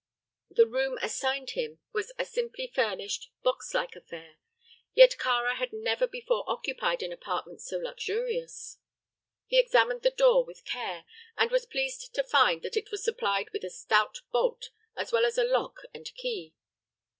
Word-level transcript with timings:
The 0.49 0.65
room 0.65 0.97
assigned 1.03 1.51
him 1.51 1.77
was 1.93 2.11
a 2.17 2.25
simply 2.25 2.65
furnished, 2.73 3.29
box 3.43 3.71
like 3.75 3.95
affair; 3.95 4.37
yet 4.95 5.15
Kāra 5.19 5.57
had 5.57 5.71
never 5.71 6.07
before 6.07 6.43
occupied 6.47 7.03
an 7.03 7.11
apartment 7.11 7.61
so 7.61 7.77
luxurious. 7.77 8.79
He 9.45 9.59
examined 9.59 10.01
the 10.01 10.09
door 10.09 10.43
with 10.43 10.65
care 10.65 11.05
and 11.37 11.51
was 11.51 11.67
pleased 11.67 12.15
to 12.15 12.23
find 12.23 12.63
that 12.63 12.75
it 12.75 12.89
was 12.89 13.03
supplied 13.03 13.51
with 13.53 13.63
a 13.63 13.69
stout 13.69 14.21
bolt 14.31 14.71
as 14.95 15.11
well 15.11 15.23
as 15.23 15.37
a 15.37 15.43
lock 15.43 15.81
and 15.93 16.11
key. 16.15 16.55